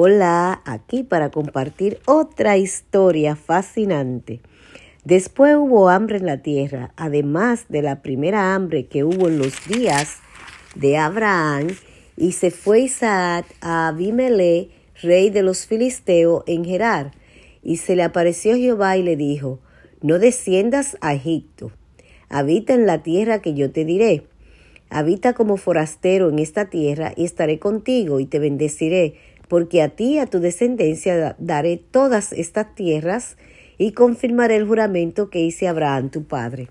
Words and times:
Hola, 0.00 0.62
aquí 0.64 1.02
para 1.02 1.30
compartir 1.30 1.98
otra 2.06 2.56
historia 2.56 3.34
fascinante. 3.34 4.38
Después 5.02 5.56
hubo 5.56 5.88
hambre 5.88 6.18
en 6.18 6.26
la 6.26 6.40
tierra, 6.40 6.92
además 6.94 7.66
de 7.68 7.82
la 7.82 8.00
primera 8.00 8.54
hambre 8.54 8.86
que 8.86 9.02
hubo 9.02 9.26
en 9.26 9.38
los 9.38 9.66
días 9.66 10.18
de 10.76 10.98
Abraham, 10.98 11.66
y 12.16 12.30
se 12.30 12.52
fue 12.52 12.82
Isaac 12.82 13.46
a 13.60 13.88
Abimelech, 13.88 14.70
rey 15.02 15.30
de 15.30 15.42
los 15.42 15.66
filisteos, 15.66 16.44
en 16.46 16.64
Gerar. 16.64 17.10
Y 17.64 17.78
se 17.78 17.96
le 17.96 18.04
apareció 18.04 18.54
Jehová 18.54 18.96
y 18.98 19.02
le 19.02 19.16
dijo, 19.16 19.58
No 20.00 20.20
desciendas 20.20 20.96
a 21.00 21.12
Egipto, 21.12 21.72
habita 22.28 22.72
en 22.72 22.86
la 22.86 23.02
tierra 23.02 23.42
que 23.42 23.54
yo 23.54 23.72
te 23.72 23.84
diré. 23.84 24.28
Habita 24.90 25.32
como 25.32 25.56
forastero 25.56 26.28
en 26.28 26.38
esta 26.38 26.70
tierra 26.70 27.12
y 27.16 27.24
estaré 27.24 27.58
contigo 27.58 28.20
y 28.20 28.26
te 28.26 28.38
bendeciré, 28.38 29.16
porque 29.48 29.82
a 29.82 29.88
ti 29.88 30.14
y 30.14 30.18
a 30.18 30.26
tu 30.26 30.40
descendencia 30.40 31.36
daré 31.38 31.76
todas 31.76 32.32
estas 32.32 32.74
tierras 32.74 33.36
y 33.78 33.92
confirmaré 33.92 34.56
el 34.56 34.66
juramento 34.66 35.30
que 35.30 35.40
hice 35.40 35.66
a 35.66 35.70
Abraham 35.70 36.10
tu 36.10 36.24
padre. 36.24 36.68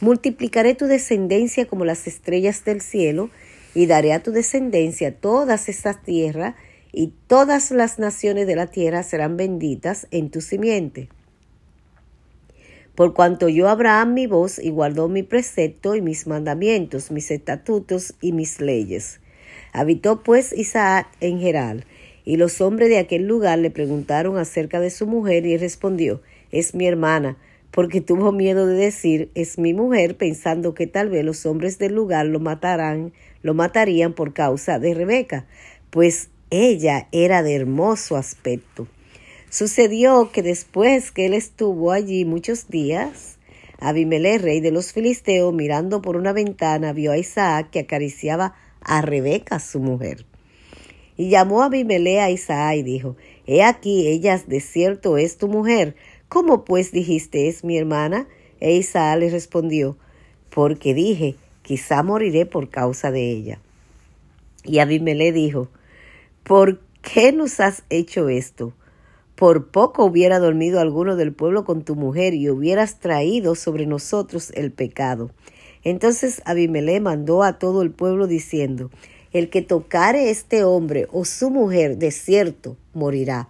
Multiplicaré 0.00 0.74
tu 0.74 0.86
descendencia 0.86 1.66
como 1.66 1.84
las 1.84 2.06
estrellas 2.06 2.64
del 2.64 2.80
cielo 2.80 3.30
y 3.74 3.86
daré 3.86 4.12
a 4.12 4.22
tu 4.22 4.32
descendencia 4.32 5.14
todas 5.14 5.68
estas 5.68 6.02
tierras 6.02 6.54
y 6.92 7.12
todas 7.26 7.70
las 7.70 7.98
naciones 7.98 8.46
de 8.46 8.56
la 8.56 8.68
tierra 8.68 9.02
serán 9.02 9.36
benditas 9.36 10.06
en 10.10 10.30
tu 10.30 10.40
simiente. 10.40 11.08
Por 12.94 13.14
cuanto 13.14 13.48
yo 13.48 13.68
Abraham 13.68 14.14
mi 14.14 14.26
voz 14.26 14.58
y 14.58 14.70
guardó 14.70 15.08
mi 15.08 15.22
precepto 15.22 15.94
y 15.94 16.02
mis 16.02 16.26
mandamientos, 16.26 17.12
mis 17.12 17.30
estatutos 17.30 18.14
y 18.20 18.32
mis 18.32 18.60
leyes. 18.60 19.20
Habitó 19.72 20.22
pues 20.24 20.52
Isaac 20.52 21.06
en 21.20 21.38
Geral, 21.38 21.84
y 22.28 22.36
los 22.36 22.60
hombres 22.60 22.90
de 22.90 22.98
aquel 22.98 23.26
lugar 23.26 23.58
le 23.58 23.70
preguntaron 23.70 24.36
acerca 24.36 24.80
de 24.80 24.90
su 24.90 25.06
mujer, 25.06 25.46
y 25.46 25.56
respondió, 25.56 26.20
es 26.52 26.74
mi 26.74 26.86
hermana, 26.86 27.38
porque 27.70 28.02
tuvo 28.02 28.32
miedo 28.32 28.66
de 28.66 28.74
decir, 28.74 29.30
es 29.34 29.56
mi 29.56 29.72
mujer, 29.72 30.14
pensando 30.14 30.74
que 30.74 30.86
tal 30.86 31.08
vez 31.08 31.24
los 31.24 31.46
hombres 31.46 31.78
del 31.78 31.94
lugar 31.94 32.26
lo 32.26 32.38
matarán, 32.38 33.14
lo 33.40 33.54
matarían 33.54 34.12
por 34.12 34.34
causa 34.34 34.78
de 34.78 34.92
Rebeca, 34.92 35.46
pues 35.88 36.28
ella 36.50 37.08
era 37.12 37.42
de 37.42 37.54
hermoso 37.54 38.18
aspecto. 38.18 38.86
Sucedió 39.48 40.30
que 40.30 40.42
después 40.42 41.10
que 41.10 41.24
él 41.24 41.32
estuvo 41.32 41.92
allí 41.92 42.26
muchos 42.26 42.68
días, 42.68 43.38
Abimelech, 43.80 44.42
rey 44.42 44.60
de 44.60 44.70
los 44.70 44.92
filisteos, 44.92 45.54
mirando 45.54 46.02
por 46.02 46.14
una 46.14 46.34
ventana, 46.34 46.92
vio 46.92 47.12
a 47.12 47.16
Isaac 47.16 47.70
que 47.70 47.78
acariciaba 47.78 48.54
a 48.82 49.00
Rebeca, 49.00 49.60
su 49.60 49.80
mujer. 49.80 50.27
Y 51.18 51.30
llamó 51.30 51.62
a 51.62 51.66
a 51.66 52.30
Isaac 52.30 52.76
y 52.76 52.82
dijo, 52.84 53.16
He 53.44 53.62
aquí, 53.62 54.06
ella 54.06 54.40
de 54.46 54.60
cierto 54.60 55.18
es 55.18 55.36
tu 55.36 55.48
mujer. 55.48 55.96
¿Cómo 56.28 56.64
pues 56.64 56.92
dijiste 56.92 57.48
es 57.48 57.64
mi 57.64 57.76
hermana? 57.76 58.28
E 58.60 58.76
Isaac 58.76 59.18
le 59.18 59.28
respondió, 59.28 59.98
Porque 60.48 60.94
dije, 60.94 61.34
quizá 61.62 62.04
moriré 62.04 62.46
por 62.46 62.70
causa 62.70 63.10
de 63.10 63.30
ella. 63.30 63.60
Y 64.62 64.78
Abimelech 64.78 65.34
dijo, 65.34 65.68
¿por 66.44 66.80
qué 67.02 67.32
nos 67.32 67.58
has 67.58 67.82
hecho 67.90 68.28
esto? 68.28 68.72
Por 69.34 69.72
poco 69.72 70.04
hubiera 70.04 70.38
dormido 70.38 70.78
alguno 70.78 71.16
del 71.16 71.32
pueblo 71.32 71.64
con 71.64 71.82
tu 71.82 71.96
mujer 71.96 72.32
y 72.34 72.48
hubieras 72.48 73.00
traído 73.00 73.56
sobre 73.56 73.86
nosotros 73.86 74.52
el 74.54 74.70
pecado. 74.70 75.30
Entonces 75.82 76.42
Abimelech 76.44 77.02
mandó 77.02 77.42
a 77.42 77.58
todo 77.58 77.82
el 77.82 77.90
pueblo 77.90 78.28
diciendo, 78.28 78.90
el 79.32 79.50
que 79.50 79.62
tocare 79.62 80.30
este 80.30 80.64
hombre 80.64 81.08
o 81.12 81.24
su 81.24 81.50
mujer, 81.50 81.98
de 81.98 82.10
cierto, 82.10 82.76
morirá. 82.94 83.48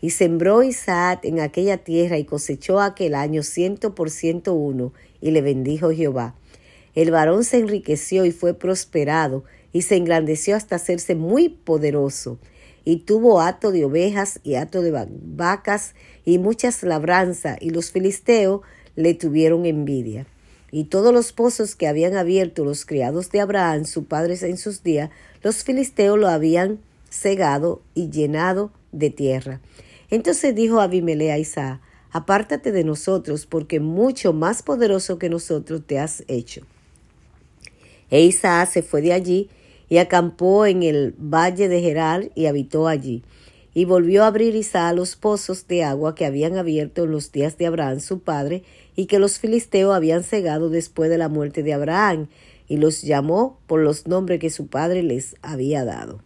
Y 0.00 0.10
sembró 0.10 0.62
Isaac 0.62 1.20
en 1.24 1.40
aquella 1.40 1.78
tierra 1.78 2.18
y 2.18 2.24
cosechó 2.24 2.80
aquel 2.80 3.14
año 3.14 3.42
ciento 3.42 3.94
por 3.94 4.10
ciento 4.10 4.54
uno, 4.54 4.92
y 5.20 5.30
le 5.30 5.40
bendijo 5.40 5.90
Jehová. 5.90 6.34
El 6.94 7.10
varón 7.10 7.44
se 7.44 7.58
enriqueció 7.58 8.24
y 8.24 8.32
fue 8.32 8.54
prosperado, 8.54 9.44
y 9.72 9.82
se 9.82 9.96
engrandeció 9.96 10.56
hasta 10.56 10.76
hacerse 10.76 11.14
muy 11.14 11.48
poderoso 11.48 12.38
y 12.86 12.98
tuvo 12.98 13.40
hato 13.40 13.72
de 13.72 13.84
ovejas 13.84 14.38
y 14.44 14.54
hato 14.54 14.80
de 14.80 15.06
vacas 15.10 15.94
y 16.24 16.38
muchas 16.38 16.84
labranzas, 16.84 17.58
y 17.60 17.70
los 17.70 17.90
filisteos 17.90 18.60
le 18.94 19.12
tuvieron 19.12 19.66
envidia. 19.66 20.24
Y 20.70 20.84
todos 20.84 21.12
los 21.12 21.32
pozos 21.32 21.74
que 21.76 21.86
habían 21.86 22.16
abierto 22.16 22.64
los 22.64 22.84
criados 22.84 23.30
de 23.30 23.40
Abraham, 23.40 23.84
su 23.84 24.04
padre 24.04 24.36
en 24.42 24.58
sus 24.58 24.82
días, 24.82 25.10
los 25.42 25.64
filisteos 25.64 26.18
lo 26.18 26.28
habían 26.28 26.80
cegado 27.10 27.82
y 27.94 28.10
llenado 28.10 28.72
de 28.92 29.10
tierra. 29.10 29.60
Entonces 30.10 30.54
dijo 30.54 30.80
Abimelech 30.80 31.30
a 31.30 31.38
Isaac, 31.38 31.80
apártate 32.10 32.72
de 32.72 32.84
nosotros, 32.84 33.46
porque 33.46 33.80
mucho 33.80 34.32
más 34.32 34.62
poderoso 34.62 35.18
que 35.18 35.28
nosotros 35.28 35.82
te 35.86 35.98
has 35.98 36.24
hecho. 36.28 36.62
E 38.10 38.22
Isaac 38.22 38.70
se 38.70 38.82
fue 38.82 39.02
de 39.02 39.12
allí 39.12 39.50
y 39.88 39.98
acampó 39.98 40.66
en 40.66 40.82
el 40.82 41.14
valle 41.18 41.68
de 41.68 41.80
Gerar 41.80 42.30
y 42.34 42.46
habitó 42.46 42.88
allí. 42.88 43.22
Y 43.74 43.84
volvió 43.84 44.24
a 44.24 44.28
abrir 44.28 44.54
Isaac 44.54 44.96
los 44.96 45.16
pozos 45.16 45.66
de 45.66 45.84
agua 45.84 46.14
que 46.14 46.24
habían 46.24 46.56
abierto 46.56 47.04
en 47.04 47.10
los 47.10 47.30
días 47.30 47.58
de 47.58 47.66
Abraham 47.66 48.00
su 48.00 48.20
padre, 48.20 48.62
y 48.96 49.06
que 49.06 49.18
los 49.18 49.38
filisteos 49.38 49.94
habían 49.94 50.24
cegado 50.24 50.70
después 50.70 51.10
de 51.10 51.18
la 51.18 51.28
muerte 51.28 51.62
de 51.62 51.74
Abraham, 51.74 52.28
y 52.68 52.78
los 52.78 53.02
llamó 53.02 53.60
por 53.66 53.80
los 53.80 54.06
nombres 54.08 54.40
que 54.40 54.50
su 54.50 54.66
padre 54.66 55.02
les 55.02 55.36
había 55.42 55.84
dado. 55.84 56.20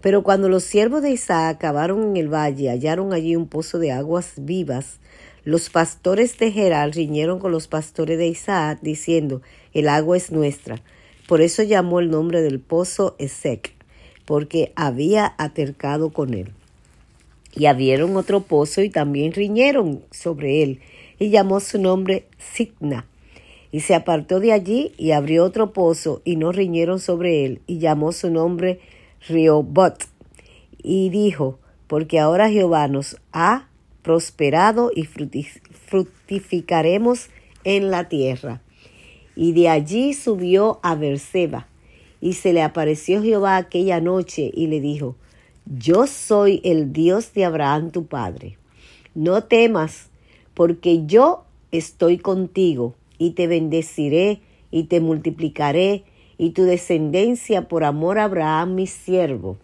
Pero 0.00 0.22
cuando 0.22 0.48
los 0.48 0.64
siervos 0.64 1.02
de 1.02 1.10
Isaac 1.10 1.56
acabaron 1.56 2.02
en 2.02 2.16
el 2.16 2.32
valle, 2.32 2.70
hallaron 2.70 3.12
allí 3.12 3.36
un 3.36 3.48
pozo 3.48 3.78
de 3.78 3.92
aguas 3.92 4.34
vivas, 4.36 4.98
los 5.46 5.70
pastores 5.70 6.38
de 6.38 6.50
Gerar 6.50 6.90
riñeron 6.90 7.38
con 7.38 7.52
los 7.52 7.68
pastores 7.68 8.18
de 8.18 8.26
Isaac, 8.26 8.80
diciendo, 8.82 9.42
el 9.72 9.88
agua 9.88 10.16
es 10.16 10.32
nuestra. 10.32 10.82
Por 11.28 11.40
eso 11.40 11.62
llamó 11.62 12.00
el 12.00 12.10
nombre 12.10 12.42
del 12.42 12.58
pozo 12.58 13.14
Esec, 13.18 13.72
porque 14.24 14.72
había 14.74 15.34
atercado 15.38 16.10
con 16.10 16.34
él. 16.34 16.50
Y 17.54 17.66
abrieron 17.66 18.16
otro 18.16 18.42
pozo 18.42 18.82
y 18.82 18.90
también 18.90 19.32
riñeron 19.32 20.02
sobre 20.10 20.64
él, 20.64 20.80
y 21.18 21.30
llamó 21.30 21.60
su 21.60 21.80
nombre 21.80 22.26
Signa. 22.38 23.06
Y 23.72 23.80
se 23.80 23.94
apartó 23.94 24.40
de 24.40 24.52
allí 24.52 24.92
y 24.96 25.12
abrió 25.12 25.44
otro 25.44 25.72
pozo, 25.72 26.22
y 26.24 26.36
no 26.36 26.52
riñeron 26.52 27.00
sobre 27.00 27.44
él, 27.44 27.60
y 27.66 27.78
llamó 27.78 28.12
su 28.12 28.30
nombre 28.30 28.80
Riobot. 29.28 30.04
Y 30.82 31.10
dijo, 31.10 31.58
porque 31.86 32.18
ahora 32.18 32.50
Jehová 32.50 32.88
nos 32.88 33.16
ha 33.32 33.68
prosperado 34.02 34.90
y 34.94 35.04
fructificaremos 35.04 37.28
en 37.64 37.90
la 37.90 38.08
tierra. 38.08 38.62
Y 39.34 39.52
de 39.52 39.68
allí 39.68 40.14
subió 40.14 40.80
a 40.82 40.94
Berseba. 40.94 41.68
Y 42.20 42.32
se 42.32 42.52
le 42.52 42.62
apareció 42.62 43.22
Jehová 43.22 43.56
aquella 43.56 44.00
noche 44.00 44.50
y 44.54 44.68
le 44.68 44.80
dijo, 44.80 45.16
Yo 45.66 46.06
soy 46.06 46.60
el 46.64 46.92
Dios 46.92 47.34
de 47.34 47.44
Abraham 47.44 47.90
tu 47.90 48.06
padre. 48.06 48.56
No 49.14 49.44
temas, 49.44 50.08
porque 50.56 51.04
yo 51.04 51.44
estoy 51.70 52.16
contigo, 52.16 52.94
y 53.18 53.32
te 53.32 53.46
bendeciré, 53.46 54.40
y 54.70 54.84
te 54.84 55.00
multiplicaré, 55.00 56.04
y 56.38 56.50
tu 56.50 56.64
descendencia 56.64 57.68
por 57.68 57.84
amor 57.84 58.18
a 58.18 58.24
Abraham 58.24 58.74
mi 58.74 58.86
siervo. 58.86 59.58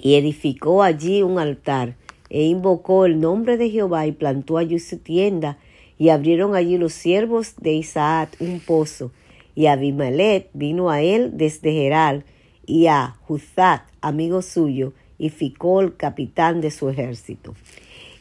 Y 0.00 0.14
edificó 0.14 0.82
allí 0.82 1.22
un 1.22 1.38
altar, 1.38 1.94
e 2.30 2.44
invocó 2.44 3.04
el 3.04 3.20
nombre 3.20 3.58
de 3.58 3.68
Jehová, 3.68 4.06
y 4.06 4.12
plantó 4.12 4.56
allí 4.56 4.78
su 4.78 4.96
tienda, 4.96 5.58
y 5.98 6.08
abrieron 6.08 6.56
allí 6.56 6.78
los 6.78 6.94
siervos 6.94 7.54
de 7.60 7.74
Isaac 7.74 8.34
un 8.40 8.60
pozo, 8.60 9.12
y 9.54 9.66
Abimelech 9.66 10.48
vino 10.54 10.88
a 10.88 11.02
él 11.02 11.32
desde 11.34 11.70
Geral, 11.70 12.24
y 12.64 12.86
a 12.86 13.16
Juzat, 13.26 13.82
amigo 14.00 14.40
suyo, 14.40 14.94
y 15.18 15.28
Ficol, 15.28 15.98
capitán 15.98 16.62
de 16.62 16.70
su 16.70 16.88
ejército. 16.88 17.54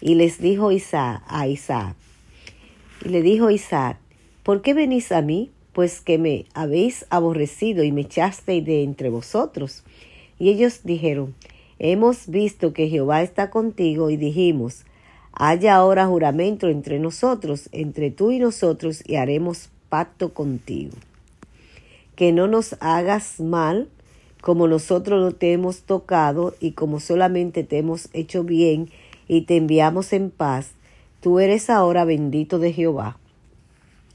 Y 0.02 0.16
les 0.16 0.42
dijo 0.42 0.72
Isaac 0.72 1.24
a 1.28 1.48
Isaac, 1.48 1.96
y 3.06 3.10
le 3.10 3.22
dijo 3.22 3.50
Isaac, 3.50 3.98
¿por 4.44 4.62
qué 4.62 4.74
venís 4.74 5.12
a 5.12 5.22
mí? 5.22 5.52
Pues 5.74 6.02
que 6.02 6.18
me 6.18 6.46
habéis 6.54 7.06
aborrecido 7.10 7.84
y 7.84 7.92
me 7.92 8.02
echasteis 8.02 8.66
de 8.66 8.84
entre 8.84 9.10
vosotros. 9.10 9.84
Y 10.38 10.50
ellos 10.50 10.82
dijeron, 10.84 11.36
hemos 11.80 12.28
visto 12.28 12.74
que 12.74 12.90
Jehová 12.90 13.22
está 13.22 13.50
contigo, 13.50 14.10
y 14.10 14.18
dijimos, 14.18 14.86
Haya 15.34 15.76
ahora 15.76 16.08
juramento 16.08 16.68
entre 16.68 17.00
nosotros, 17.00 17.70
entre 17.72 18.12
tú 18.12 18.32
y 18.32 18.40
nosotros, 18.40 19.02
y 19.08 19.16
haremos 19.16 19.70
pacto 19.90 20.34
contigo. 20.34 20.92
Que 22.16 22.32
no 22.32 22.48
nos 22.48 22.76
hagas 22.80 23.40
mal, 23.40 23.88
como 24.42 24.68
nosotros 24.68 25.22
no 25.22 25.32
te 25.32 25.54
hemos 25.54 25.82
tocado 25.82 26.56
y 26.60 26.72
como 26.72 27.00
solamente 27.00 27.64
te 27.64 27.78
hemos 27.78 28.10
hecho 28.14 28.44
bien 28.44 28.90
y 29.28 29.42
te 29.42 29.58
enviamos 29.58 30.14
en 30.14 30.30
paz, 30.30 30.72
tú 31.22 31.40
eres 31.40 31.70
ahora 31.70 32.06
bendito 32.06 32.60
de 32.60 32.74
Jehová. 32.74 33.18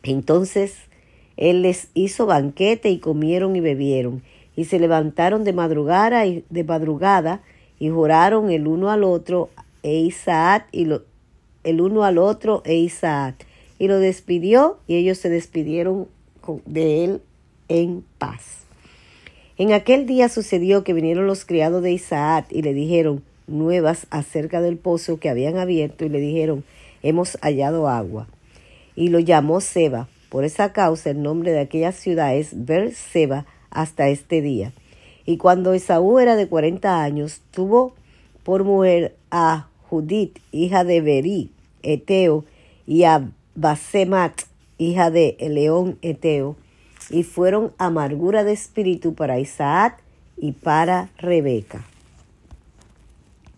Entonces 0.03 0.75
él 1.37 1.63
les 1.63 1.89
hizo 1.95 2.27
banquete 2.27 2.91
y 2.91 2.99
comieron 2.99 3.57
y 3.57 3.61
bebieron, 3.61 4.23
Y 4.57 4.65
se 4.65 4.79
levantaron 4.79 5.45
de 5.45 5.53
madrugada 5.53 6.25
y, 6.25 6.45
de 6.49 6.65
madrugada 6.65 7.43
y 7.79 7.91
juraron 7.91 8.51
el 8.51 8.67
uno 8.67 8.91
al 8.91 9.05
otro 9.05 9.51
e 9.83 9.97
Isaac 9.97 10.67
y 10.73 10.87
lo, 10.87 11.03
el 11.63 11.83
uno 11.83 12.05
al 12.05 12.17
otro 12.17 12.63
e 12.65 12.77
Isaac. 12.77 13.47
Y 13.79 13.89
lo 13.89 13.99
despidió 13.99 14.79
y 14.87 14.97
ellos 14.97 15.19
se 15.19 15.29
despidieron 15.29 16.09
de 16.65 17.05
él 17.05 17.21
en 17.69 18.03
paz. 18.19 18.65
En 19.59 19.73
aquel 19.73 20.07
día 20.07 20.29
sucedió 20.29 20.85
que 20.85 20.95
vinieron 20.95 21.27
los 21.27 21.45
criados 21.45 21.83
de 21.83 21.93
Isaac 21.93 22.47
y 22.51 22.63
le 22.63 22.73
dijeron 22.73 23.23
nuevas 23.47 24.07
acerca 24.11 24.61
del 24.61 24.77
pozo 24.77 25.19
que 25.19 25.29
habían 25.29 25.57
abierto 25.59 26.05
y 26.05 26.09
le 26.09 26.21
dijeron 26.21 26.65
hemos 27.03 27.39
hallado 27.41 27.89
agua. 27.89 28.27
Y 28.95 29.09
lo 29.09 29.19
llamó 29.19 29.61
Seba. 29.61 30.09
Por 30.29 30.45
esa 30.45 30.73
causa 30.73 31.11
el 31.11 31.23
nombre 31.23 31.53
de 31.53 31.61
aquella 31.61 31.93
ciudad 31.93 32.35
es 32.35 32.55
Seba 32.95 33.47
hasta 33.71 34.09
este 34.09 34.43
día. 34.43 34.73
Y 35.25 35.37
cuando 35.37 35.73
Esaú 35.73 36.19
era 36.19 36.37
de 36.37 36.49
cuarenta 36.49 37.03
años, 37.03 37.41
tuvo 37.51 37.95
por 38.43 38.65
mujer 38.65 39.17
a 39.31 39.69
Judith, 39.89 40.39
hija 40.53 40.85
de 40.85 41.01
Berí, 41.01 41.51
Eteo, 41.83 42.45
y 42.87 43.05
a 43.05 43.31
Basemat, 43.55 44.43
hija 44.79 45.11
de 45.11 45.37
León 45.41 45.99
Eteo, 46.03 46.57
y 47.11 47.23
fueron 47.23 47.73
amargura 47.79 48.45
de 48.45 48.53
espíritu 48.53 49.15
para 49.15 49.39
Isaac 49.39 50.03
y 50.37 50.53
para 50.53 51.11
Rebeca. 51.19 51.85